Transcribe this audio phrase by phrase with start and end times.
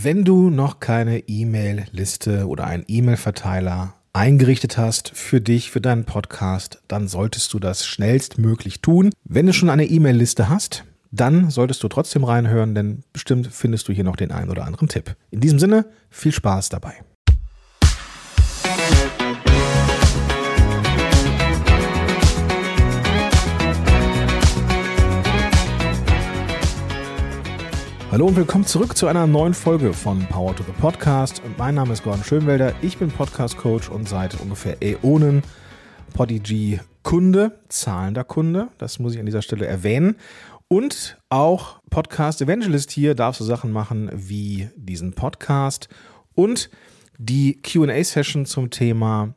[0.00, 6.80] Wenn du noch keine E-Mail-Liste oder einen E-Mail-Verteiler eingerichtet hast für dich, für deinen Podcast,
[6.86, 9.10] dann solltest du das schnellstmöglich tun.
[9.24, 13.92] Wenn du schon eine E-Mail-Liste hast, dann solltest du trotzdem reinhören, denn bestimmt findest du
[13.92, 15.16] hier noch den einen oder anderen Tipp.
[15.32, 16.94] In diesem Sinne, viel Spaß dabei.
[28.18, 31.40] Hallo und willkommen zurück zu einer neuen Folge von Power to the Podcast.
[31.56, 35.44] Mein Name ist Gordon Schönwelder, ich bin Podcast Coach und seit ungefähr Äonen
[36.14, 40.16] Podigy Kunde, zahlender Kunde, das muss ich an dieser Stelle erwähnen.
[40.66, 45.88] Und auch Podcast Evangelist hier darfst du Sachen machen wie diesen Podcast
[46.34, 46.70] und
[47.18, 49.32] die QA-Session zum Thema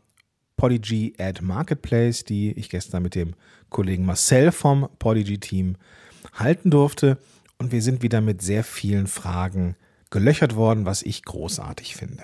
[0.58, 3.36] Podigy Ad Marketplace, die ich gestern mit dem
[3.70, 5.76] Kollegen Marcel vom Podigy Team
[6.34, 7.20] halten durfte
[7.62, 9.76] und wir sind wieder mit sehr vielen Fragen
[10.10, 12.24] gelöchert worden, was ich großartig finde.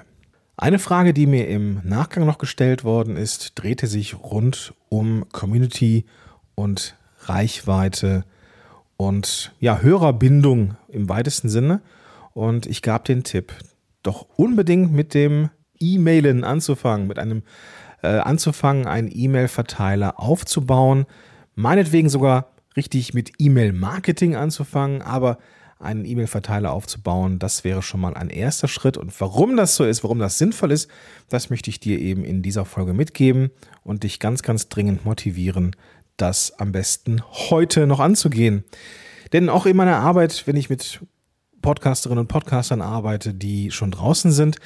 [0.57, 6.05] Eine Frage, die mir im Nachgang noch gestellt worden ist, drehte sich rund um Community
[6.55, 6.95] und
[7.25, 8.25] Reichweite
[8.97, 11.81] und ja, Hörerbindung im weitesten Sinne.
[12.33, 13.53] Und ich gab den Tipp,
[14.01, 17.43] doch unbedingt mit dem E-Mailen anzufangen, mit einem
[18.01, 21.05] äh, anzufangen, einen E-Mail-Verteiler aufzubauen,
[21.53, 25.37] meinetwegen sogar richtig mit E-Mail-Marketing anzufangen, aber
[25.79, 28.97] einen E-Mail-Verteiler aufzubauen, das wäre schon mal ein erster Schritt.
[28.97, 30.89] Und warum das so ist, warum das sinnvoll ist,
[31.29, 33.51] das möchte ich dir eben in dieser Folge mitgeben
[33.83, 35.75] und dich ganz, ganz dringend motivieren,
[36.15, 38.63] das am besten heute noch anzugehen.
[39.33, 41.01] Denn auch in meiner Arbeit, wenn ich mit
[41.61, 44.57] Podcasterinnen und Podcastern arbeite, die schon draußen sind,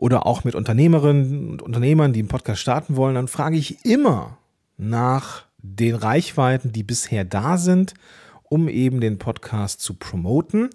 [0.00, 4.38] oder auch mit Unternehmerinnen und Unternehmern, die einen Podcast starten wollen, dann frage ich immer
[4.78, 7.94] nach den Reichweiten, die bisher da sind,
[8.44, 10.70] um eben den Podcast zu promoten.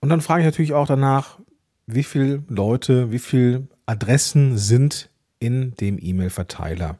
[0.00, 1.38] Und dann frage ich natürlich auch danach,
[1.86, 6.98] wie viele Leute, wie viele Adressen sind in dem E-Mail-Verteiler.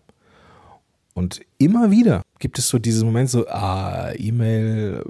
[1.15, 5.05] Und immer wieder gibt es so diesen Moment so, ah, E-Mail,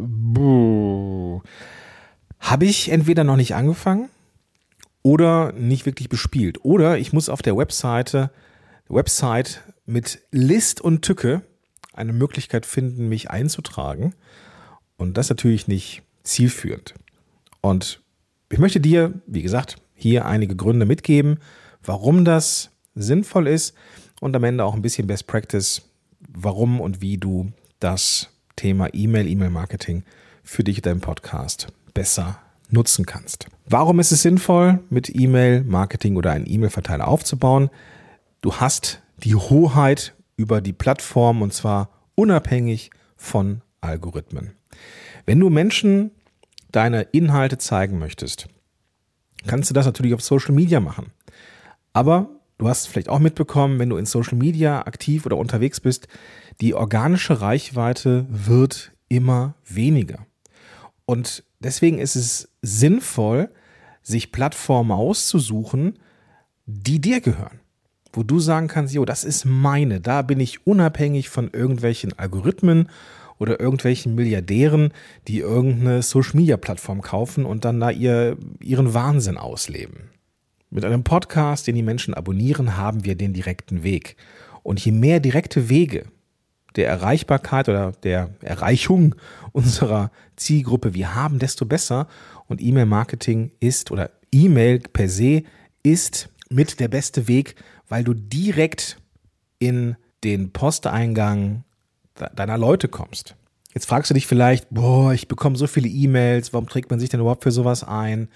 [2.41, 4.09] habe ich entweder noch nicht angefangen
[5.03, 6.65] oder nicht wirklich bespielt.
[6.65, 8.31] Oder ich muss auf der Webseite,
[8.89, 11.43] Website mit List und Tücke
[11.99, 14.15] eine Möglichkeit finden, mich einzutragen.
[14.97, 16.95] Und das natürlich nicht zielführend.
[17.61, 18.01] Und
[18.51, 21.39] ich möchte dir, wie gesagt, hier einige Gründe mitgeben,
[21.83, 23.75] warum das sinnvoll ist
[24.21, 25.83] und am Ende auch ein bisschen Best Practice,
[26.29, 30.05] warum und wie du das Thema E-Mail, E-Mail-Marketing
[30.43, 33.47] für dich in deinem Podcast besser nutzen kannst.
[33.67, 37.71] Warum ist es sinnvoll, mit E-Mail-Marketing oder einen E-Mail-Verteiler aufzubauen?
[38.41, 44.53] Du hast die Hoheit über die Plattform und zwar unabhängig von Algorithmen.
[45.27, 46.13] Wenn du Menschen
[46.73, 48.49] deine Inhalte zeigen möchtest,
[49.47, 51.13] kannst du das natürlich auf Social Media machen.
[51.93, 56.09] Aber du hast vielleicht auch mitbekommen, wenn du in Social Media aktiv oder unterwegs bist,
[56.61, 60.27] die organische Reichweite wird immer weniger.
[61.05, 63.51] Und deswegen ist es sinnvoll,
[64.03, 65.99] sich Plattformen auszusuchen,
[66.67, 67.61] die dir gehören
[68.13, 72.89] wo du sagen kannst, jo, das ist meine, da bin ich unabhängig von irgendwelchen Algorithmen
[73.39, 74.93] oder irgendwelchen Milliardären,
[75.29, 80.11] die irgendeine Social-Media-Plattform kaufen und dann da ihr, ihren Wahnsinn ausleben.
[80.71, 84.17] Mit einem Podcast, den die Menschen abonnieren, haben wir den direkten Weg.
[84.63, 86.07] Und je mehr direkte Wege
[86.77, 89.15] der Erreichbarkeit oder der Erreichung
[89.53, 92.07] unserer Zielgruppe wir haben, desto besser.
[92.47, 95.43] Und E-Mail-Marketing ist oder E-Mail per se
[95.83, 97.55] ist mit der beste Weg,
[97.89, 98.99] weil du direkt
[99.59, 101.65] in den Posteingang
[102.35, 103.37] deiner Leute kommst.
[103.75, 107.11] Jetzt fragst du dich vielleicht, boah, ich bekomme so viele E-Mails, warum trägt man sich
[107.11, 108.29] denn überhaupt für sowas ein?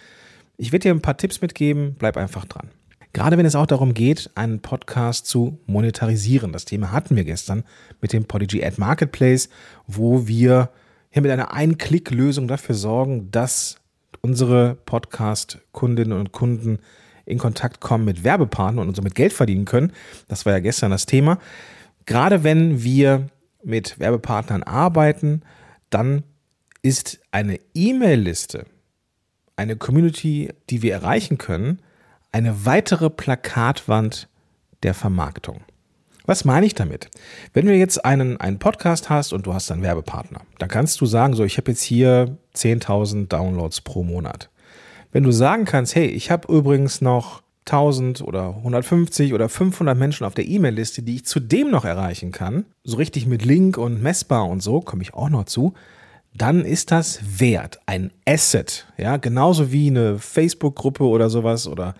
[0.56, 2.68] Ich werde dir ein paar Tipps mitgeben, bleib einfach dran.
[3.12, 6.52] Gerade wenn es auch darum geht, einen Podcast zu monetarisieren.
[6.52, 7.64] Das Thema hatten wir gestern
[8.00, 9.50] mit dem Podigy Ad Marketplace,
[9.86, 10.70] wo wir
[11.10, 13.76] hier mit einer Ein-Klick-Lösung dafür sorgen, dass
[14.22, 16.78] unsere Podcast-Kundinnen und Kunden
[17.24, 19.92] in Kontakt kommen mit Werbepartnern und somit Geld verdienen können.
[20.28, 21.38] Das war ja gestern das Thema.
[22.06, 23.28] Gerade wenn wir
[23.64, 25.42] mit Werbepartnern arbeiten,
[25.90, 26.24] dann
[26.82, 28.66] ist eine E-Mail-Liste,
[29.56, 31.80] eine Community, die wir erreichen können,
[32.32, 34.28] eine weitere Plakatwand
[34.82, 35.60] der Vermarktung.
[36.24, 37.10] Was meine ich damit?
[37.52, 41.06] Wenn du jetzt einen, einen Podcast hast und du hast einen Werbepartner, dann kannst du
[41.06, 44.48] sagen, so, ich habe jetzt hier 10.000 Downloads pro Monat.
[45.12, 50.24] Wenn du sagen kannst, hey, ich habe übrigens noch 1000 oder 150 oder 500 Menschen
[50.24, 54.48] auf der E-Mail-Liste, die ich zudem noch erreichen kann, so richtig mit Link und messbar
[54.48, 55.74] und so, komme ich auch noch zu,
[56.34, 61.94] dann ist das wert, ein Asset, ja, genauso wie eine Facebook-Gruppe oder sowas oder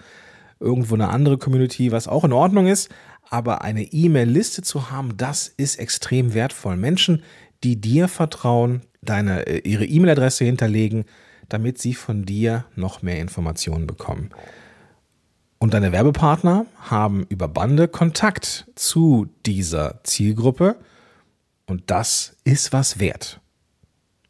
[0.58, 2.88] irgendwo eine andere Community, was auch in Ordnung ist,
[3.29, 6.76] aber eine E-Mail-Liste zu haben, das ist extrem wertvoll.
[6.76, 7.23] Menschen,
[7.62, 11.05] die dir vertrauen, deine, äh, ihre E-Mail-Adresse hinterlegen,
[11.52, 14.31] damit sie von dir noch mehr Informationen bekommen.
[15.58, 20.76] Und deine Werbepartner haben über Bande Kontakt zu dieser Zielgruppe
[21.66, 23.40] und das ist was wert.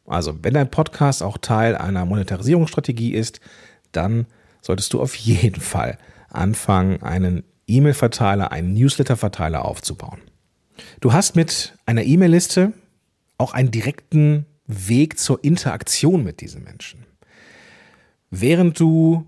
[0.04, 3.40] Also, wenn dein Podcast auch Teil einer Monetarisierungsstrategie ist,
[3.92, 4.26] dann
[4.60, 5.96] solltest du auf jeden Fall
[6.28, 10.20] anfangen, einen E-Mail-Verteiler, einen Newsletter-Verteiler aufzubauen.
[11.00, 12.72] Du hast mit einer E-Mail-Liste
[13.38, 17.06] auch einen direkten Weg zur Interaktion mit diesen Menschen.
[18.34, 19.26] Während du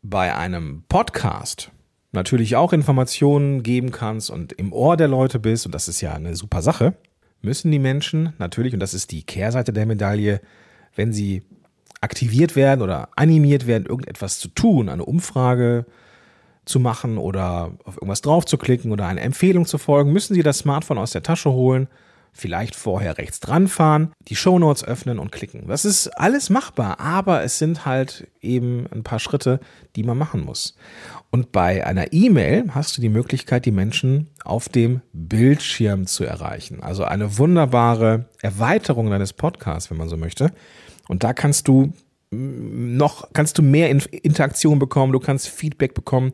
[0.00, 1.72] bei einem Podcast
[2.12, 6.12] natürlich auch Informationen geben kannst und im Ohr der Leute bist, und das ist ja
[6.12, 6.94] eine super Sache,
[7.42, 10.40] müssen die Menschen natürlich, und das ist die Kehrseite der Medaille,
[10.94, 11.42] wenn sie
[12.00, 15.84] aktiviert werden oder animiert werden, irgendetwas zu tun, eine Umfrage
[16.64, 20.44] zu machen oder auf irgendwas drauf zu klicken oder eine Empfehlung zu folgen, müssen sie
[20.44, 21.88] das Smartphone aus der Tasche holen,
[22.34, 25.68] vielleicht vorher rechts dran fahren, die Shownotes öffnen und klicken.
[25.68, 29.60] Das ist alles machbar, aber es sind halt eben ein paar Schritte,
[29.94, 30.76] die man machen muss.
[31.30, 36.82] Und bei einer E-Mail hast du die Möglichkeit, die Menschen auf dem Bildschirm zu erreichen.
[36.82, 40.52] Also eine wunderbare Erweiterung deines Podcasts, wenn man so möchte.
[41.08, 41.92] Und da kannst du
[42.30, 46.32] noch, kannst du mehr Interaktion bekommen, du kannst Feedback bekommen,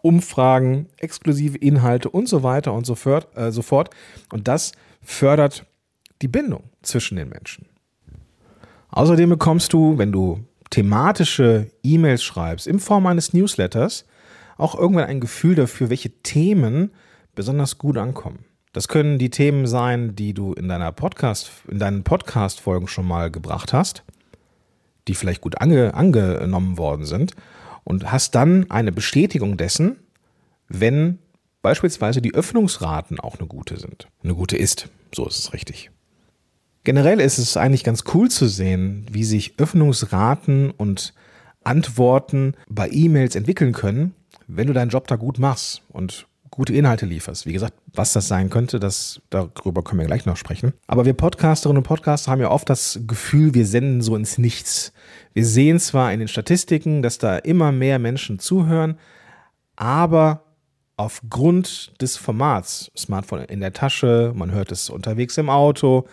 [0.00, 3.28] Umfragen, exklusive Inhalte und so weiter und so fort.
[3.36, 3.90] Äh, fort.
[4.32, 4.72] Und das
[5.06, 5.64] fördert
[6.20, 7.66] die Bindung zwischen den Menschen.
[8.90, 14.04] Außerdem bekommst du, wenn du thematische E-Mails schreibst, in Form eines Newsletters,
[14.56, 16.90] auch irgendwann ein Gefühl dafür, welche Themen
[17.34, 18.44] besonders gut ankommen.
[18.72, 23.30] Das können die Themen sein, die du in deiner Podcast, in deinen Podcast-Folgen schon mal
[23.30, 24.02] gebracht hast,
[25.08, 27.32] die vielleicht gut ange, angenommen worden sind,
[27.84, 29.96] und hast dann eine Bestätigung dessen,
[30.68, 31.20] wenn
[31.66, 34.06] beispielsweise die Öffnungsraten auch eine gute sind.
[34.22, 34.88] Eine gute ist.
[35.12, 35.90] So ist es richtig.
[36.84, 41.12] Generell ist es eigentlich ganz cool zu sehen, wie sich Öffnungsraten und
[41.64, 44.14] Antworten bei E-Mails entwickeln können,
[44.46, 47.46] wenn du deinen Job da gut machst und gute Inhalte lieferst.
[47.46, 50.72] Wie gesagt, was das sein könnte, das, darüber können wir gleich noch sprechen.
[50.86, 54.92] Aber wir Podcasterinnen und Podcaster haben ja oft das Gefühl, wir senden so ins Nichts.
[55.34, 59.00] Wir sehen zwar in den Statistiken, dass da immer mehr Menschen zuhören,
[59.74, 60.45] aber
[60.96, 66.06] aufgrund des Formats, Smartphone in der Tasche, man hört es unterwegs im Auto,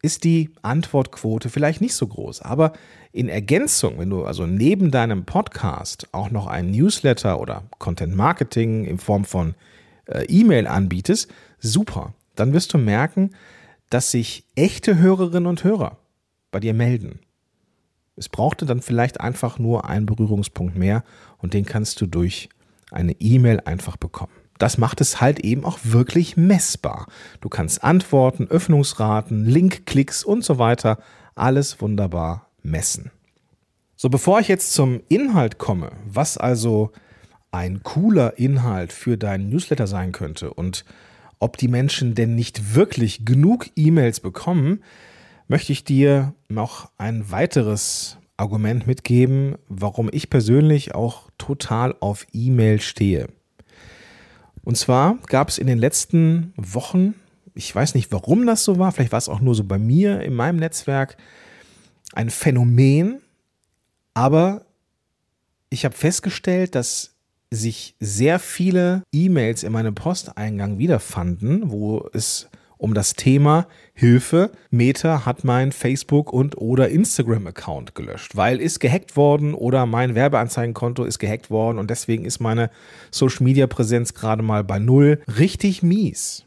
[0.00, 2.42] ist die Antwortquote vielleicht nicht so groß.
[2.42, 2.72] Aber
[3.12, 8.84] in Ergänzung, wenn du also neben deinem Podcast auch noch ein Newsletter oder Content Marketing
[8.84, 9.54] in Form von
[10.06, 12.14] äh, E-Mail anbietest, super.
[12.34, 13.30] Dann wirst du merken,
[13.90, 15.98] dass sich echte Hörerinnen und Hörer
[16.50, 17.20] bei dir melden.
[18.16, 21.04] Es brauchte dann vielleicht einfach nur einen Berührungspunkt mehr
[21.38, 22.48] und den kannst du durch
[22.92, 24.32] eine E-Mail einfach bekommen.
[24.58, 27.06] Das macht es halt eben auch wirklich messbar.
[27.40, 30.98] Du kannst Antworten, Öffnungsraten, Linkklicks und so weiter
[31.34, 33.10] alles wunderbar messen.
[33.96, 36.92] So, bevor ich jetzt zum Inhalt komme, was also
[37.50, 40.84] ein cooler Inhalt für deinen Newsletter sein könnte und
[41.38, 44.82] ob die Menschen denn nicht wirklich genug E-Mails bekommen,
[45.48, 52.80] möchte ich dir noch ein weiteres Argument mitgeben, warum ich persönlich auch total auf E-Mail
[52.80, 53.28] stehe.
[54.64, 57.14] Und zwar gab es in den letzten Wochen,
[57.54, 60.20] ich weiß nicht, warum das so war, vielleicht war es auch nur so bei mir
[60.20, 61.16] in meinem Netzwerk,
[62.12, 63.20] ein Phänomen,
[64.14, 64.66] aber
[65.70, 67.14] ich habe festgestellt, dass
[67.50, 72.48] sich sehr viele E-Mails in meinem Posteingang wiederfanden, wo es
[72.82, 79.16] um das Thema Hilfe, Meta hat mein Facebook und oder Instagram-Account gelöscht, weil ist gehackt
[79.16, 82.70] worden oder mein Werbeanzeigenkonto ist gehackt worden und deswegen ist meine
[83.12, 85.22] Social-Media-Präsenz gerade mal bei null.
[85.38, 86.44] Richtig mies.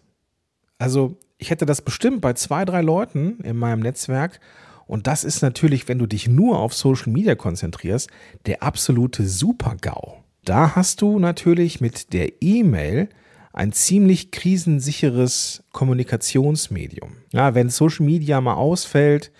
[0.77, 4.41] Also ich hätte das bestimmt bei zwei, drei Leuten in meinem Netzwerk
[4.87, 8.09] und das ist natürlich, wenn du dich nur auf Social Media konzentrierst,
[8.45, 10.17] der absolute Super-GAU.
[10.43, 13.07] Da hast du natürlich mit der E-Mail
[13.55, 17.13] ein ziemlich krisensicheres Kommunikationsmedium.
[17.31, 19.31] Ja, wenn Social Media mal ausfällt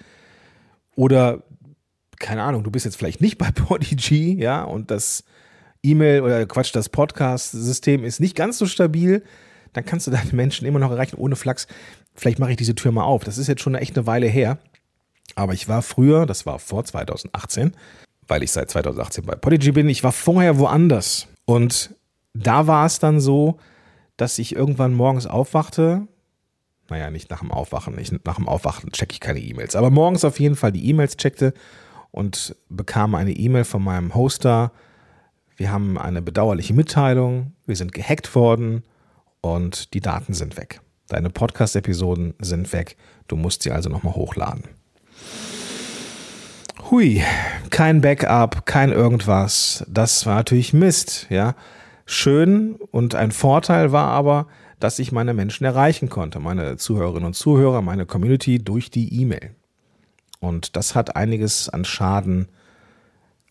[0.95, 1.43] oder
[2.17, 5.25] keine Ahnung, du bist jetzt vielleicht nicht bei Podigy, ja, und das
[5.83, 9.21] E-Mail oder Quatsch, das Podcast-System ist nicht ganz so stabil,
[9.73, 11.67] dann kannst du deine Menschen immer noch erreichen ohne Flachs.
[12.15, 13.25] Vielleicht mache ich diese Tür mal auf.
[13.25, 14.59] Das ist jetzt schon echt eine Weile her.
[15.35, 17.73] Aber ich war früher, das war vor 2018,
[18.29, 21.27] weil ich seit 2018 bei Podigy bin, ich war vorher woanders.
[21.43, 21.93] Und
[22.33, 23.59] da war es dann so,
[24.17, 26.07] dass ich irgendwann morgens aufwachte,
[26.89, 27.97] naja, nicht nach dem Aufwachen.
[27.97, 29.75] Ich, nach dem Aufwachen checke ich keine E-Mails.
[29.75, 31.53] Aber morgens auf jeden Fall die E-Mails checkte
[32.11, 34.71] und bekam eine E-Mail von meinem Hoster.
[35.57, 37.53] Wir haben eine bedauerliche Mitteilung.
[37.65, 38.83] Wir sind gehackt worden
[39.41, 40.81] und die Daten sind weg.
[41.07, 42.97] Deine Podcast-Episoden sind weg.
[43.27, 44.63] Du musst sie also nochmal hochladen.
[46.91, 47.23] Hui,
[47.71, 49.83] kein Backup, kein irgendwas.
[49.87, 51.55] Das war natürlich Mist, ja.
[52.05, 54.47] Schön und ein Vorteil war aber,
[54.79, 59.55] dass ich meine Menschen erreichen konnte, meine Zuhörerinnen und Zuhörer, meine Community durch die E-Mail.
[60.39, 62.47] Und das hat einiges an Schaden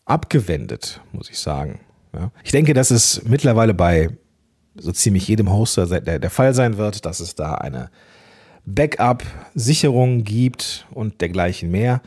[0.05, 1.81] abgewendet, muss ich sagen.
[2.13, 2.31] Ja.
[2.43, 4.09] Ich denke, dass es mittlerweile bei
[4.75, 7.89] so ziemlich jedem Hoster der, der Fall sein wird, dass es da eine
[8.65, 12.01] Backup-Sicherung gibt und dergleichen mehr.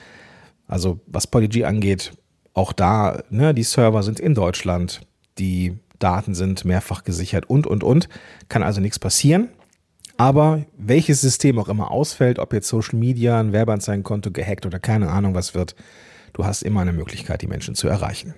[0.67, 2.13] Also was PolyG angeht,
[2.55, 5.03] auch da, ne, die Server sind in Deutschland,
[5.39, 8.09] die Daten sind mehrfach gesichert und, und, und.
[8.49, 9.49] Kann also nichts passieren.
[10.17, 15.11] Aber welches System auch immer ausfällt, ob jetzt Social Media, ein Werbeanzeigenkonto gehackt oder keine
[15.11, 15.77] Ahnung was wird,
[16.33, 18.35] du hast immer eine Möglichkeit, die Menschen zu erreichen.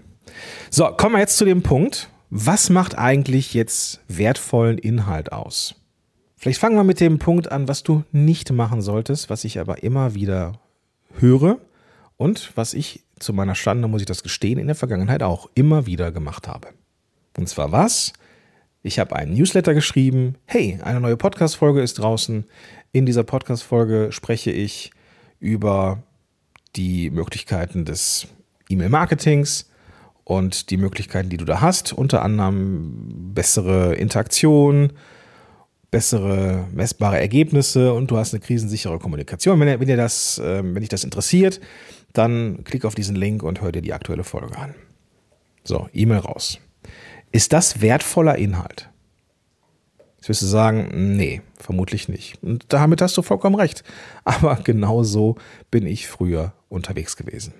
[0.68, 2.10] So, kommen wir jetzt zu dem Punkt.
[2.28, 5.74] Was macht eigentlich jetzt wertvollen Inhalt aus?
[6.36, 9.82] Vielleicht fangen wir mit dem Punkt an, was du nicht machen solltest, was ich aber
[9.82, 10.60] immer wieder
[11.18, 11.58] höre
[12.16, 15.86] und was ich zu meiner Schande, muss ich das gestehen, in der Vergangenheit auch immer
[15.86, 16.68] wieder gemacht habe.
[17.36, 18.12] Und zwar was?
[18.82, 20.36] Ich habe einen Newsletter geschrieben.
[20.46, 22.44] Hey, eine neue Podcast-Folge ist draußen.
[22.92, 24.90] In dieser Podcast-Folge spreche ich
[25.38, 26.02] über
[26.76, 28.26] die Möglichkeiten des
[28.68, 29.70] E-Mail-Marketings
[30.24, 31.92] und die Möglichkeiten, die du da hast.
[31.92, 34.92] Unter anderem bessere Interaktion,
[35.90, 39.58] bessere messbare Ergebnisse und du hast eine krisensichere Kommunikation.
[39.60, 41.60] Wenn, wenn, dir das, ähm, wenn dich das interessiert,
[42.12, 44.74] dann klick auf diesen Link und hör dir die aktuelle Folge an.
[45.64, 46.58] So, E-Mail raus.
[47.32, 48.88] Ist das wertvoller Inhalt?
[50.16, 52.42] Jetzt wirst du sagen, nee, vermutlich nicht.
[52.42, 53.84] Und damit hast du vollkommen recht.
[54.24, 55.36] Aber genau so
[55.70, 57.54] bin ich früher unterwegs gewesen.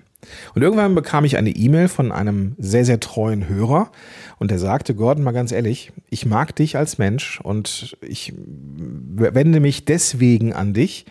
[0.53, 3.91] Und irgendwann bekam ich eine E-Mail von einem sehr, sehr treuen Hörer
[4.37, 9.59] und der sagte, Gordon, mal ganz ehrlich, ich mag dich als Mensch und ich wende
[9.59, 11.05] mich deswegen an dich.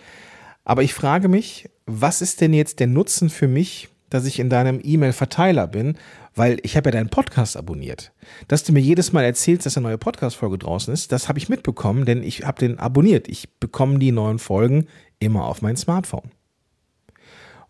[0.64, 4.50] Aber ich frage mich, was ist denn jetzt der Nutzen für mich, dass ich in
[4.50, 5.96] deinem E-Mail-Verteiler bin,
[6.34, 8.12] weil ich habe ja deinen Podcast abonniert.
[8.48, 11.48] Dass du mir jedes Mal erzählst, dass eine neue Podcast-Folge draußen ist, das habe ich
[11.48, 13.28] mitbekommen, denn ich habe den abonniert.
[13.28, 14.86] Ich bekomme die neuen Folgen
[15.18, 16.30] immer auf mein Smartphone.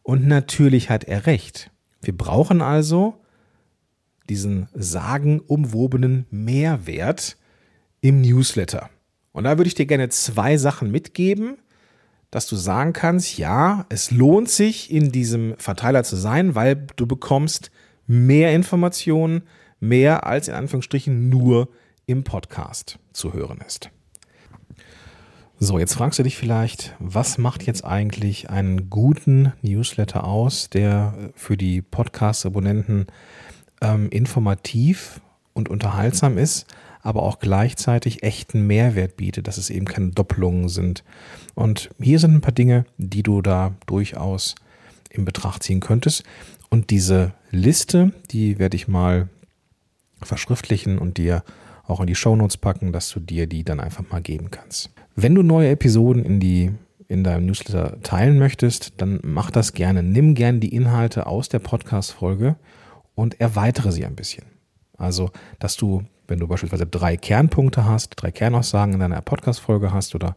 [0.02, 1.70] Und natürlich hat er recht.
[2.02, 3.14] Wir brauchen also
[4.28, 7.36] diesen sagenumwobenen Mehrwert
[8.00, 8.88] im Newsletter.
[9.32, 11.58] Und da würde ich dir gerne zwei Sachen mitgeben,
[12.30, 17.06] dass du sagen kannst, ja, es lohnt sich in diesem Verteiler zu sein, weil du
[17.06, 17.70] bekommst
[18.06, 19.42] mehr Informationen,
[19.80, 21.68] mehr als in Anführungsstrichen nur
[22.06, 23.90] im Podcast zu hören ist.
[25.58, 31.14] So, jetzt fragst du dich vielleicht, was macht jetzt eigentlich einen guten Newsletter aus, der
[31.34, 33.08] für die Podcast-Abonnenten
[33.82, 35.20] ähm, informativ
[35.52, 36.66] und unterhaltsam ist,
[37.02, 41.04] aber auch gleichzeitig echten Mehrwert bietet, dass es eben keine Doppelungen sind.
[41.54, 44.54] Und hier sind ein paar Dinge, die du da durchaus
[45.08, 46.24] in Betracht ziehen könntest.
[46.68, 49.28] Und diese Liste, die werde ich mal
[50.22, 51.42] verschriftlichen und dir
[51.86, 54.90] auch in die Shownotes packen, dass du dir die dann einfach mal geben kannst.
[55.16, 56.70] Wenn du neue Episoden in die
[57.08, 60.04] in deinem Newsletter teilen möchtest, dann mach das gerne.
[60.04, 62.54] Nimm gerne die Inhalte aus der Podcast-Folge
[63.16, 64.44] und erweitere sie ein bisschen.
[64.96, 70.14] Also, dass du, wenn du beispielsweise drei Kernpunkte hast, drei Kernaussagen in deiner Podcast-Folge hast
[70.14, 70.36] oder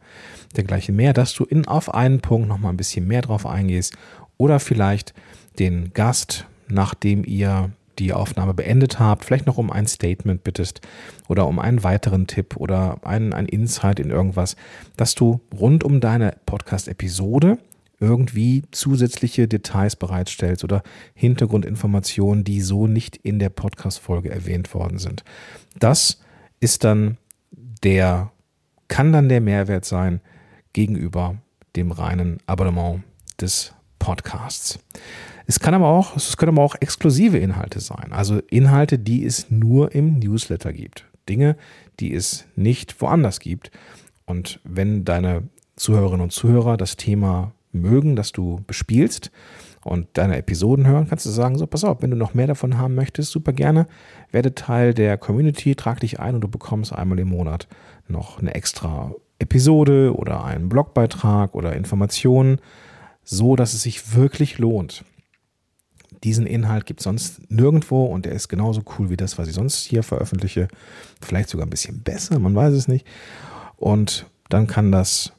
[0.57, 3.95] dergleichen mehr, dass du in, auf einen Punkt nochmal ein bisschen mehr drauf eingehst
[4.37, 5.13] oder vielleicht
[5.59, 10.81] den Gast, nachdem ihr die Aufnahme beendet habt, vielleicht noch um ein Statement bittest
[11.27, 14.55] oder um einen weiteren Tipp oder einen, ein Insight in irgendwas,
[14.97, 17.59] dass du rund um deine Podcast-Episode
[18.03, 20.83] irgendwie zusätzliche Details bereitstellst oder
[21.15, 25.23] Hintergrundinformationen, die so nicht in der Podcast-Folge erwähnt worden sind.
[25.79, 26.21] Das
[26.59, 27.17] ist dann
[27.83, 28.31] der,
[28.87, 30.21] kann dann der Mehrwert sein
[30.73, 31.37] gegenüber
[31.75, 33.03] dem reinen Abonnement
[33.39, 34.79] des Podcasts.
[35.45, 38.11] Es kann aber auch, es können aber auch exklusive Inhalte sein.
[38.11, 41.05] Also Inhalte, die es nur im Newsletter gibt.
[41.27, 41.55] Dinge,
[41.99, 43.71] die es nicht woanders gibt.
[44.25, 49.31] Und wenn deine Zuhörerinnen und Zuhörer das Thema mögen, das du bespielst
[49.83, 52.77] und deine Episoden hören, kannst du sagen, so pass auf, wenn du noch mehr davon
[52.77, 53.87] haben möchtest, super gerne,
[54.31, 57.67] werde Teil der Community, trag dich ein und du bekommst einmal im Monat
[58.07, 62.59] noch eine extra Episode oder einen Blogbeitrag oder Informationen,
[63.23, 65.03] so dass es sich wirklich lohnt.
[66.23, 69.55] Diesen Inhalt gibt es sonst nirgendwo und der ist genauso cool wie das, was ich
[69.55, 70.69] sonst hier veröffentliche.
[71.21, 73.05] Vielleicht sogar ein bisschen besser, man weiß es nicht.
[73.75, 75.33] Und dann kann das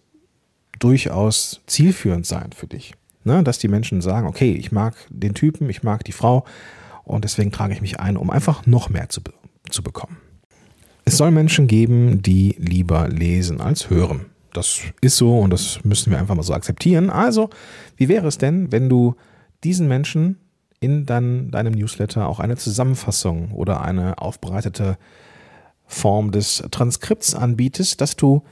[0.78, 2.94] durchaus zielführend sein für dich.
[3.24, 3.42] Ne?
[3.42, 6.44] Dass die Menschen sagen, okay, ich mag den Typen, ich mag die Frau
[7.04, 9.20] und deswegen trage ich mich ein, um einfach noch mehr zu,
[9.70, 10.16] zu bekommen.
[11.04, 14.26] Es soll Menschen geben, die lieber lesen als hören.
[14.52, 17.10] Das ist so und das müssen wir einfach mal so akzeptieren.
[17.10, 17.50] Also,
[17.96, 19.16] wie wäre es denn, wenn du
[19.64, 20.38] diesen Menschen
[20.80, 24.98] in dann deinem Newsletter auch eine Zusammenfassung oder eine aufbereitete
[25.86, 28.42] Form des Transkripts anbietest, dass du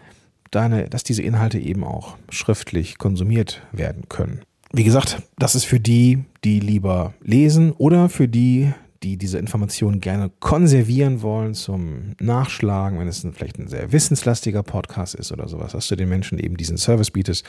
[0.52, 4.42] deine, dass diese Inhalte eben auch schriftlich konsumiert werden können.
[4.72, 10.00] Wie gesagt, das ist für die, die lieber lesen oder für die, die diese Informationen
[10.00, 15.72] gerne konservieren wollen zum Nachschlagen, wenn es vielleicht ein sehr wissenslastiger Podcast ist oder sowas,
[15.72, 17.44] dass du den Menschen eben diesen Service bietest.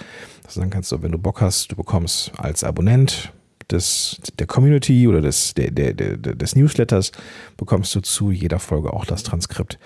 [0.46, 3.32] Also dann kannst du, wenn du Bock hast, du bekommst als Abonnent
[3.72, 7.12] des, der Community oder des, der, der, der, des Newsletters,
[7.58, 9.80] bekommst du zu jeder Folge auch das Transkript,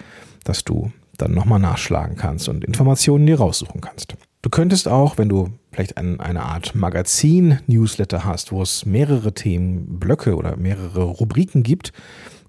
[0.44, 4.16] dass du dann nochmal nachschlagen kannst und Informationen dir raussuchen kannst.
[4.42, 10.36] Du könntest auch, wenn du vielleicht ein, eine Art Magazin-Newsletter hast, wo es mehrere Themenblöcke
[10.36, 11.92] oder mehrere Rubriken gibt,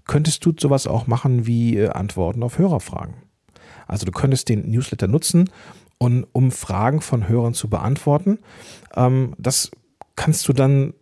[0.07, 3.15] könntest du sowas auch machen wie äh, Antworten auf Hörerfragen.
[3.87, 5.51] Also du könntest den Newsletter nutzen,
[5.99, 8.41] und, um Fragen von Hörern zu beantworten.
[8.95, 9.71] Ähm, das
[10.17, 10.95] kannst du dann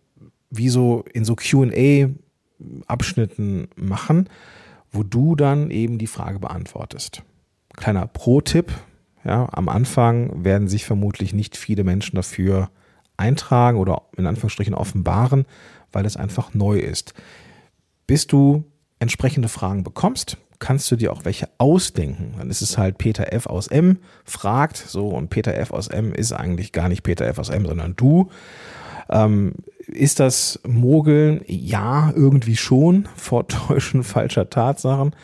[0.49, 4.29] wie so in so QA-Abschnitten machen,
[4.91, 7.23] wo du dann eben die Frage beantwortest.
[7.77, 8.73] Kleiner Pro-Tipp,
[9.23, 12.69] ja, am Anfang werden sich vermutlich nicht viele Menschen dafür
[13.17, 15.45] eintragen oder in Anführungsstrichen offenbaren,
[15.91, 17.13] weil es einfach neu ist.
[18.05, 18.65] Bis du
[18.99, 22.35] entsprechende Fragen bekommst, kannst du dir auch welche ausdenken.
[22.37, 23.45] Dann ist es halt Peter F.
[23.45, 25.71] aus M fragt, so, und Peter F.
[25.71, 27.37] aus M ist eigentlich gar nicht Peter F.
[27.39, 28.29] aus M, sondern du.
[29.09, 29.53] Ähm,
[29.87, 31.41] ist das Mogeln?
[31.47, 33.07] Ja, irgendwie schon.
[33.15, 35.15] Vortäuschen falscher Tatsachen.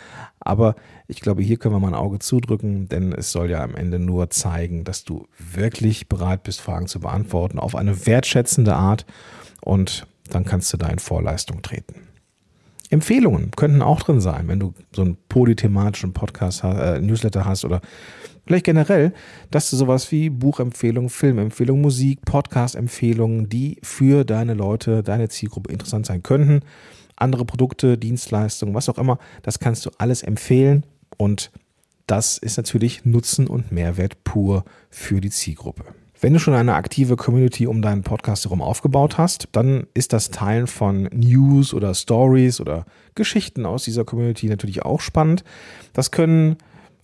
[0.46, 0.76] Aber
[1.08, 3.98] ich glaube, hier können wir mal ein Auge zudrücken, denn es soll ja am Ende
[3.98, 9.06] nur zeigen, dass du wirklich bereit bist, Fragen zu beantworten auf eine wertschätzende Art
[9.62, 11.96] und dann kannst du da in Vorleistung treten.
[12.90, 17.82] Empfehlungen könnten auch drin sein, wenn du so einen polythematischen Podcast, äh, Newsletter hast oder
[18.46, 19.14] vielleicht generell,
[19.50, 26.06] dass du sowas wie Buchempfehlungen, Filmempfehlungen, Musik, Podcast-Empfehlungen, die für deine Leute, deine Zielgruppe interessant
[26.06, 26.60] sein könnten,
[27.16, 30.86] andere Produkte, Dienstleistungen, was auch immer, das kannst du alles empfehlen
[31.18, 31.52] und
[32.08, 35.86] das ist natürlich Nutzen und Mehrwert pur für die Zielgruppe.
[36.20, 40.32] Wenn du schon eine aktive Community um deinen Podcast herum aufgebaut hast, dann ist das
[40.32, 45.44] Teilen von News oder Stories oder Geschichten aus dieser Community natürlich auch spannend.
[45.92, 46.56] Das können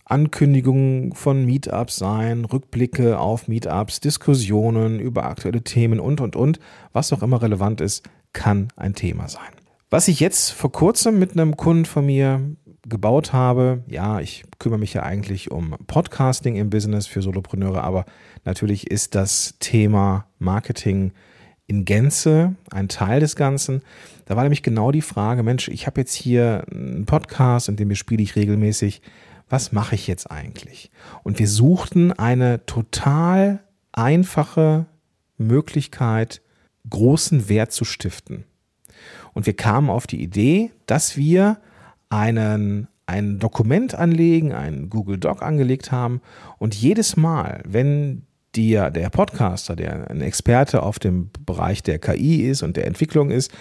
[0.06, 6.58] Ankündigungen von Meetups sein, Rückblicke auf Meetups, Diskussionen über aktuelle Themen und, und, und.
[6.94, 9.59] Was auch immer relevant ist, kann ein Thema sein.
[9.92, 12.54] Was ich jetzt vor kurzem mit einem Kunden von mir
[12.86, 18.04] gebaut habe, ja, ich kümmere mich ja eigentlich um Podcasting im Business für Solopreneure, aber
[18.44, 21.10] natürlich ist das Thema Marketing
[21.66, 23.82] in Gänze ein Teil des Ganzen.
[24.26, 27.88] Da war nämlich genau die Frage, Mensch, ich habe jetzt hier einen Podcast, in dem
[27.88, 29.02] bespiele ich regelmäßig.
[29.48, 30.92] Was mache ich jetzt eigentlich?
[31.24, 34.86] Und wir suchten eine total einfache
[35.36, 36.42] Möglichkeit,
[36.88, 38.44] großen Wert zu stiften.
[39.32, 41.58] Und wir kamen auf die Idee, dass wir
[42.08, 46.20] einen, ein Dokument anlegen, einen Google Doc angelegt haben
[46.58, 48.22] und jedes Mal, wenn
[48.54, 53.30] dir der Podcaster, der ein Experte auf dem Bereich der KI ist und der Entwicklung
[53.30, 53.52] ist,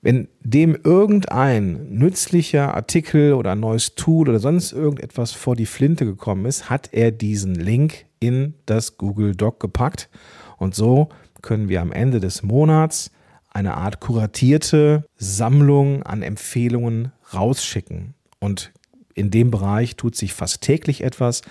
[0.00, 6.04] wenn dem irgendein nützlicher Artikel oder ein neues Tool oder sonst irgendetwas vor die Flinte
[6.04, 10.08] gekommen ist, hat er diesen Link in das Google Doc gepackt.
[10.56, 11.08] Und so
[11.42, 13.10] können wir am Ende des Monats
[13.50, 18.14] eine Art kuratierte Sammlung an Empfehlungen rausschicken.
[18.38, 18.72] Und
[19.14, 21.42] in dem Bereich tut sich fast täglich etwas.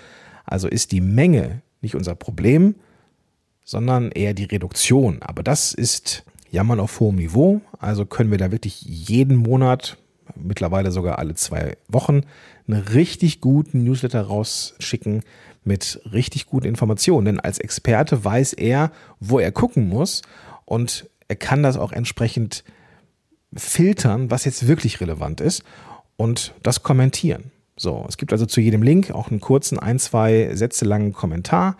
[0.44, 2.74] Also ist die Menge nicht unser Problem,
[3.64, 5.20] sondern eher die Reduktion.
[5.20, 7.60] Aber das ist Jammern auf hohem Niveau.
[7.78, 9.98] Also können wir da wirklich jeden Monat,
[10.34, 12.22] mittlerweile sogar alle zwei Wochen,
[12.66, 15.22] einen richtig guten Newsletter rausschicken
[15.64, 17.26] mit richtig guten Informationen.
[17.26, 20.22] Denn als Experte weiß er, wo er gucken muss
[20.64, 22.64] und er kann das auch entsprechend
[23.54, 25.62] filtern, was jetzt wirklich relevant ist
[26.16, 27.50] und das kommentieren.
[27.76, 31.76] So, es gibt also zu jedem Link auch einen kurzen, ein, zwei Sätze langen Kommentar,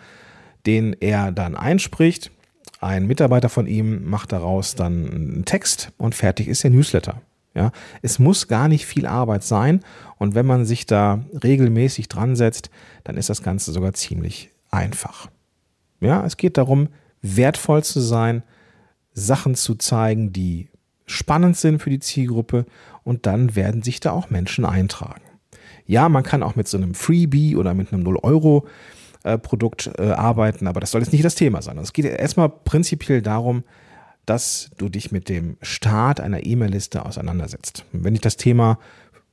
[0.65, 2.31] den er dann einspricht.
[2.79, 7.21] Ein Mitarbeiter von ihm macht daraus dann einen Text und fertig ist der Newsletter.
[7.55, 9.81] Ja, es muss gar nicht viel Arbeit sein
[10.17, 12.69] und wenn man sich da regelmäßig dran setzt,
[13.03, 15.27] dann ist das Ganze sogar ziemlich einfach.
[15.99, 16.89] Ja, es geht darum,
[17.21, 18.43] wertvoll zu sein,
[19.19, 20.69] Sachen zu zeigen, die
[21.05, 22.65] spannend sind für die Zielgruppe
[23.03, 25.21] und dann werden sich da auch Menschen eintragen.
[25.85, 28.67] Ja, man kann auch mit so einem Freebie oder mit einem 0 Euro
[29.23, 31.77] äh, Produkt äh, arbeiten, aber das soll jetzt nicht das Thema sein.
[31.79, 33.63] Es geht erstmal prinzipiell darum,
[34.25, 37.85] dass du dich mit dem Start einer E-Mail-Liste auseinandersetzt.
[37.91, 38.77] Wenn dich das Thema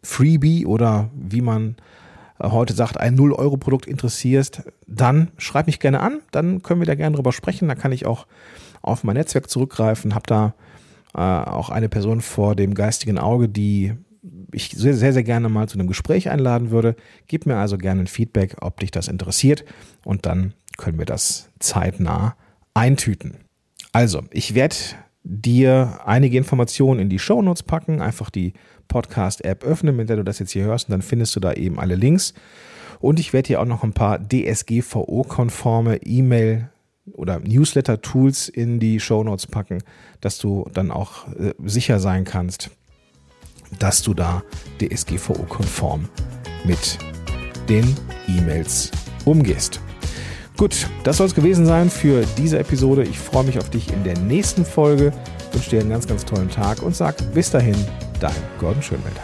[0.02, 1.76] Freebie oder wie man
[2.38, 6.94] äh, heute sagt, ein 0-Euro-Produkt interessierst, dann schreib mich gerne an, dann können wir da
[6.94, 7.68] gerne drüber sprechen.
[7.68, 8.26] Da kann ich auch
[8.86, 10.54] auf mein Netzwerk zurückgreifen, habe da
[11.14, 13.94] äh, auch eine Person vor dem geistigen Auge, die
[14.52, 16.96] ich sehr, sehr, sehr gerne mal zu einem Gespräch einladen würde.
[17.26, 19.64] Gib mir also gerne ein Feedback, ob dich das interessiert
[20.04, 22.36] und dann können wir das zeitnah
[22.74, 23.38] eintüten.
[23.92, 24.76] Also, ich werde
[25.24, 28.52] dir einige Informationen in die Show Notes packen, einfach die
[28.88, 31.80] Podcast-App öffnen, mit der du das jetzt hier hörst und dann findest du da eben
[31.80, 32.34] alle Links.
[33.00, 36.70] Und ich werde dir auch noch ein paar DSGVO-konforme E-Mail
[37.12, 39.82] oder Newsletter-Tools in die Show Notes packen,
[40.20, 42.70] dass du dann auch äh, sicher sein kannst,
[43.78, 44.42] dass du da
[44.80, 46.08] DSGVO-konform
[46.64, 46.98] mit
[47.68, 47.94] den
[48.28, 48.90] E-Mails
[49.24, 49.80] umgehst.
[50.56, 53.02] Gut, das soll es gewesen sein für diese Episode.
[53.02, 55.12] Ich freue mich auf dich in der nächsten Folge,
[55.52, 57.76] wünsche dir einen ganz, ganz tollen Tag und sag bis dahin,
[58.20, 59.22] dein Gordon Schönwälder.